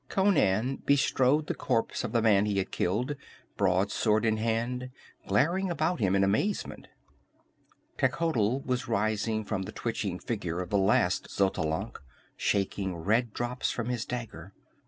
[0.09, 3.15] Conan bestrode the corpse of the man he had killed,
[3.55, 4.89] broadsword in hand,
[5.27, 6.87] glaring about him in amazement.
[7.99, 11.99] Techotl was rising from the twitching figure of the last Xotalanc,
[12.35, 14.55] shaking red drops from his dagger.